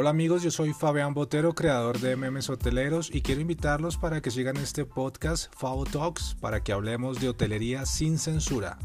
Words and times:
Hola 0.00 0.10
amigos, 0.10 0.44
yo 0.44 0.52
soy 0.52 0.74
Fabián 0.74 1.12
Botero, 1.12 1.56
creador 1.56 1.98
de 1.98 2.14
Memes 2.14 2.48
Hoteleros 2.48 3.10
y 3.12 3.20
quiero 3.20 3.40
invitarlos 3.40 3.96
para 3.96 4.20
que 4.20 4.30
sigan 4.30 4.56
este 4.56 4.84
podcast 4.84 5.52
Favo 5.56 5.84
Talks 5.86 6.36
para 6.40 6.62
que 6.62 6.72
hablemos 6.72 7.20
de 7.20 7.30
hotelería 7.30 7.84
sin 7.84 8.16
censura. 8.16 8.78